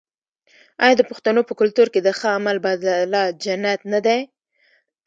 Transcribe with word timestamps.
آیا 0.83 0.95
د 0.97 1.01
پښتنو 1.11 1.41
په 1.49 1.53
کلتور 1.59 1.87
کې 1.93 1.99
د 2.03 2.09
ښه 2.19 2.27
عمل 2.37 2.57
بدله 2.65 3.21
جنت 3.43 3.79
نه 3.91 3.99
دی؟ 4.05 4.19